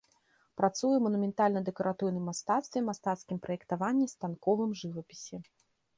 Працуе 0.59 0.71
ў 0.97 1.01
манументальна-дэкаратыўным 1.07 2.25
мастацтве, 2.29 2.79
мастацкім 2.89 3.37
праектаванні, 3.47 4.11
станковым 4.15 4.71
жывапісе. 4.81 5.37